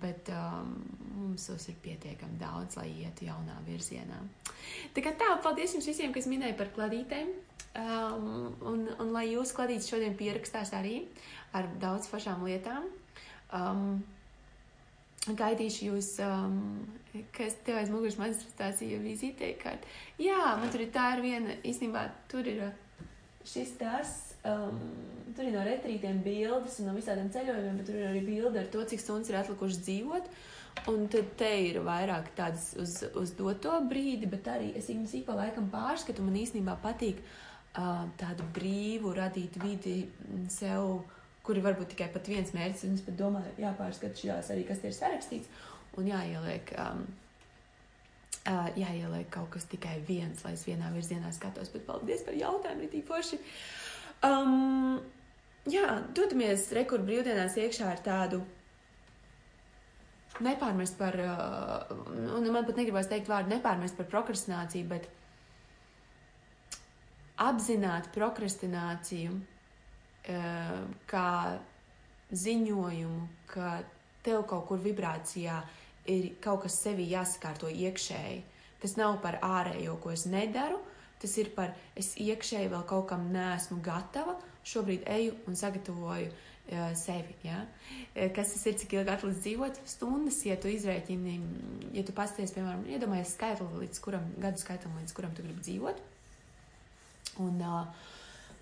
bet 0.03 0.30
um, 0.36 0.75
mums 1.15 1.48
tos 1.48 1.70
ir 1.72 1.80
pietiekami 1.84 2.38
daudz, 2.41 2.77
lai 2.82 2.89
ietu 3.06 3.30
jaunā 3.32 3.58
virzienā. 3.68 4.20
Tā 4.94 5.06
kā 5.06 5.15
tā, 5.18 5.34
paldies 5.44 5.77
jums 5.77 5.89
visiem, 5.89 6.13
kas 6.13 6.30
minēja 6.30 6.60
par 6.60 6.74
kladītēm. 6.75 7.32
Um, 7.72 8.25
un, 8.68 8.89
un 9.00 9.13
lai 9.15 9.30
jūs 9.32 9.53
kladītas 9.56 9.88
šodien 9.88 10.18
pierakstās 10.20 10.74
arī 10.75 11.06
ar 11.56 11.72
daudz 11.80 12.12
pašām 12.12 12.44
lietām. 12.44 12.89
Um, 13.56 14.01
gaidīšu 15.28 15.92
jūs, 15.92 16.13
um, 16.25 16.62
kas 17.36 17.58
tev 17.66 17.78
aiz 17.82 17.92
muguras 17.94 18.18
manifestācija 18.18 19.01
vizītē, 19.04 19.54
kad, 19.62 19.84
jā, 20.22 20.40
man 20.58 20.72
tur 20.74 20.86
ir 20.86 20.94
tā 20.96 21.12
ir 21.18 21.25
viena, 21.25 21.58
īstenībā 21.68 22.08
tur 22.32 22.48
ir 22.50 22.63
uh, 22.66 22.72
šis 23.48 23.75
tas, 23.80 24.16
um, 24.46 24.80
tur 25.36 25.48
ir 25.48 25.54
no 25.56 25.66
retrītiem 25.66 26.24
bildes 26.25 26.80
un 26.82 26.90
no 26.90 26.96
visādiem 26.98 27.30
ceļojumiem, 27.34 27.78
bet 27.80 27.90
tur 27.90 28.00
ir 28.00 28.10
arī 28.10 28.24
bilde 28.25 28.63
ar 28.63 28.74
to, 28.74 28.84
cik 28.90 29.04
stundas 29.04 29.32
ir 29.32 29.40
atlikušas 29.42 29.82
dzīvot, 29.86 30.34
un 30.92 31.08
tad 31.12 31.32
te 31.40 31.51
ir 31.68 31.82
vairāk 31.86 32.32
tādas 32.38 32.72
uz, 32.80 32.98
uz 33.18 33.34
doto 33.38 33.78
brīdi, 33.90 34.30
bet 34.32 34.50
arī 34.50 34.72
es 34.80 34.90
ik 34.90 35.25
pa 35.28 35.38
laikam 35.38 35.70
pārskatu, 35.74 36.25
man 36.25 36.38
īstenībā 36.42 36.78
patīk 36.84 37.22
uh, 37.22 38.08
tādu 38.18 38.48
brīvu 38.56 39.13
radīt 39.18 39.58
vidi 39.62 39.98
sev, 40.50 41.04
kuri 41.46 41.64
varbūt 41.66 41.94
tikai 41.94 42.10
pat 42.14 42.30
viens 42.30 42.54
mērķis, 42.56 42.86
un 42.88 42.98
es 42.98 43.04
pat 43.06 43.18
domāju, 43.20 43.56
jāpārskata 43.62 44.20
šīs 44.20 44.52
arī, 44.54 44.66
kas 44.68 44.84
ir 44.86 44.96
sarakstīts, 44.96 45.50
un 45.98 46.10
jāieliek, 46.12 46.74
um, 46.84 47.04
uh, 48.46 48.70
jāieliek 48.78 49.30
kaut 49.34 49.50
kas 49.56 49.66
tikai 49.72 49.98
viens, 50.08 50.44
lai 50.46 50.54
es 50.58 50.66
vienā 50.68 50.92
virzienā 50.94 51.34
skatos. 51.36 51.72
Bet 51.74 51.88
paldies 51.90 52.24
par 52.28 52.38
jautājumu, 52.38 52.86
Ritī 52.86 53.02
Forši. 53.08 53.42
Um, 54.28 55.00
jā, 55.70 55.88
dodamies 56.14 56.70
rekur 56.78 57.02
brīvdienās 57.06 57.58
iekšā 57.58 57.90
ar 57.90 58.04
tādu 58.06 58.44
nepārmest 60.42 60.98
par, 60.98 61.18
uh, 61.18 61.98
un 62.38 62.46
man 62.54 62.66
pat 62.66 62.78
negribas 62.78 63.10
teikt 63.10 63.30
vārdu 63.30 63.52
nepārmest 63.56 63.98
par 63.98 64.08
prokrastināciju, 64.14 64.88
bet 64.94 65.10
apzināt 67.42 68.12
prokrastināciju 68.14 69.40
kā 71.12 71.28
ziņojumu, 72.32 73.28
ka 73.51 73.82
tev 74.25 74.44
kaut 74.50 74.68
kur 74.70 74.82
vibrācijā 74.82 75.58
ir 76.12 76.30
kaut 76.44 76.63
kas 76.66 76.78
sevi 76.84 77.08
jāsakārto 77.12 77.70
iekšēji. 77.70 78.40
Tas 78.82 78.96
nav 78.98 79.20
par 79.22 79.38
ārējo, 79.46 79.98
ko 80.01 80.13
es 80.13 80.25
nedaru, 80.30 80.80
tas 81.22 81.36
ir 81.38 81.51
par 81.58 81.75
es 81.98 82.16
iekšēji 82.18 82.72
vēl 82.72 82.86
kaut 82.90 83.10
kam 83.12 83.28
nesmu 83.34 83.82
gatava, 83.86 84.38
šobrīd 84.66 85.06
eju 85.10 85.36
un 85.50 85.58
sagatavoju 85.58 86.30
uh, 86.32 86.88
sevi. 86.98 87.36
Ja? 87.46 87.60
Kas 88.36 88.56
tas 88.56 88.66
ir, 88.70 88.78
cik 88.82 88.96
ilgi 88.98 89.13
atlicis 89.13 89.44
dzīvot? 89.44 89.82
Stundas, 89.90 90.40
ja 90.46 90.58
tu 90.62 90.72
izrēķini, 90.72 91.36
ja 91.98 92.06
tu 92.08 92.16
pasties, 92.18 92.54
piemēram, 92.56 92.88
iedomājies 92.90 93.36
skaitli, 93.36 93.70
līdz 93.84 94.01
kuram, 94.06 94.25
gadu 94.42 94.62
skaitam, 94.62 94.96
līdz 95.01 95.18
kuram 95.18 95.36
tu 95.38 95.46
gribi 95.46 95.66
dzīvot. 95.68 96.01
Un 97.42 97.62
uh, 97.66 98.10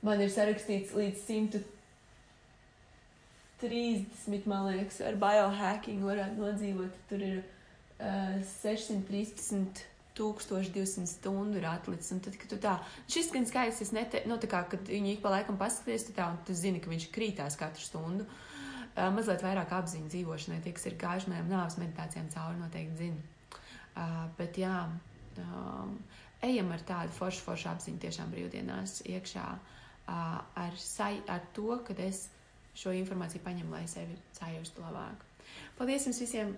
man 0.05 0.21
ir 0.23 0.31
sarakstīts 0.31 0.93
līdz 0.95 1.19
130, 3.59 4.47
man 4.49 4.67
liekas, 4.71 5.01
ar 5.03 5.15
biohacking 5.19 6.03
varētu 6.05 6.35
nodzīvot. 6.39 6.93
Tur 7.09 7.19
ir 7.25 7.37
uh, 7.99 8.35
613 8.61 9.85
1200 10.19 11.07
stundu 11.07 11.55
ir 11.61 11.67
atlicis. 11.69 12.11
Tad, 12.25 12.35
kad 12.35 12.49
tu 12.51 12.57
tā, 12.59 12.73
šis 13.11 13.31
gan 13.31 13.45
skaits, 13.47 13.81
es 13.85 13.91
nete, 13.95 14.17
nu, 14.27 14.35
tā 14.41 14.47
kā, 14.51 14.59
kad 14.71 14.81
viņi 14.87 15.09
ik 15.15 15.21
pa 15.23 15.29
laikam 15.31 15.55
paskaties, 15.59 16.09
tu 16.09 16.15
tā, 16.17 16.25
un 16.33 16.37
tu 16.47 16.51
zini, 16.57 16.81
ka 16.83 16.91
viņš 16.91 17.05
krītās 17.15 17.55
katru 17.59 17.83
stundu. 17.85 18.27
Uh, 18.99 19.07
mazliet 19.15 19.43
vairāk 19.45 19.69
apziņu 19.77 20.07
dzīvošanai, 20.11 20.61
tie, 20.63 20.73
kas 20.75 20.85
ir 20.89 20.99
gājuši 20.99 21.31
manām 21.31 21.51
nāves 21.53 21.77
meditācijām 21.79 22.27
cauri, 22.33 22.59
noteikti 22.59 22.95
zina. 22.99 23.21
Uh, 23.99 24.25
bet 24.35 24.57
jā, 24.59 24.77
um, 25.39 25.93
ejam 26.43 26.71
ar 26.75 26.81
tādu 26.87 27.15
foršu, 27.15 27.43
foršu 27.45 27.69
apziņu 27.71 28.01
tiešām 28.03 28.33
brīvdienās 28.33 28.91
iekšā 29.07 29.45
uh, 29.55 29.78
ar, 30.09 30.77
sai, 30.79 31.19
ar 31.27 31.43
to, 31.55 31.79
ka 31.87 31.95
es 32.05 32.27
šo 32.79 32.93
informāciju 32.95 33.43
paņemu, 33.45 33.73
lai 33.75 33.85
sevi 33.91 34.17
sajūstu 34.39 34.83
labāk. 34.85 35.25
Paldies 35.77 36.07
jums 36.07 36.21
visiem! 36.23 36.55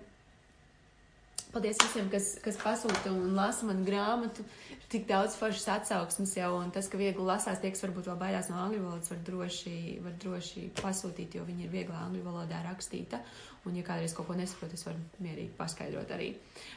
Paldies 1.52 1.76
visiem, 1.82 2.06
kas, 2.12 2.30
kas 2.40 2.56
pasūta 2.62 3.10
un 3.12 3.34
lasa 3.36 3.66
manu 3.68 3.84
grāmatu. 3.84 4.44
Tik 4.92 5.06
daudz 5.08 5.38
foršas 5.40 5.70
atsauksmes 5.72 6.34
jau, 6.36 6.50
un 6.60 6.68
tas, 6.74 6.84
ka 6.92 6.98
viegli 7.00 7.24
lasās, 7.24 7.62
tie, 7.62 7.70
kas 7.72 7.80
varbūt 7.86 8.10
vēl 8.10 8.18
baidās 8.20 8.50
no 8.52 8.58
angļu 8.60 8.82
valodas, 8.82 9.08
var 9.08 9.22
droši, 9.24 9.76
var 10.04 10.18
droši 10.20 10.64
pasūtīt, 10.82 11.38
jo 11.38 11.46
viņi 11.48 11.64
ir 11.64 11.70
viegli 11.72 11.96
angļu 11.96 12.20
valodā 12.26 12.58
rakstīta. 12.66 13.22
Un, 13.64 13.78
ja 13.78 13.86
kādreiz 13.86 14.12
kaut 14.12 14.26
ko 14.28 14.34
nesaprotu, 14.36 14.76
es 14.76 14.84
varu 14.84 15.00
mierīgi 15.22 15.54
paskaidrot 15.56 16.12
arī. 16.12 16.32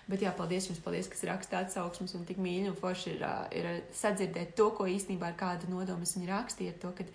Bet, 0.07 0.23
jā, 0.23 0.31
paldies 0.37 0.69
jums, 0.69 0.79
paldies, 0.85 1.09
kas 1.11 1.25
raksta 1.27 1.59
atsauksmes 1.65 2.13
un 2.15 2.23
tik 2.29 2.39
mīļi 2.39 2.69
un 2.71 2.77
forši 2.77 3.17
ir, 3.17 3.25
ir 3.57 3.67
sadzirdēt 3.99 4.55
to, 4.55 4.69
ko 4.77 4.87
īstenībā 4.93 5.33
ar 5.33 5.35
kādu 5.41 5.73
nodomu 5.73 6.07
viņi 6.07 6.29
rakstīja, 6.29 6.77
to, 6.85 6.93
ka 6.95 7.09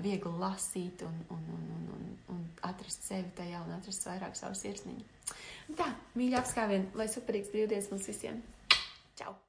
viegli 0.00 0.34
lasīt 0.40 1.04
un, 1.04 1.20
un, 1.36 1.44
un, 1.58 1.68
un, 1.74 1.92
un, 1.98 2.08
un 2.36 2.40
atrast 2.70 3.10
sevi 3.10 3.34
tajā 3.36 3.60
un 3.66 3.76
atrast 3.76 4.08
vairāk 4.08 4.40
savu 4.40 4.56
sirsniņu. 4.56 5.04
Tā, 5.76 5.90
mīļā 6.16 6.40
apskāvienu, 6.40 6.94
lai 6.96 7.10
superīgs 7.12 7.52
brīvdienas 7.52 7.92
mums 7.92 8.08
visiem! 8.14 8.40
Čau! 9.18 9.40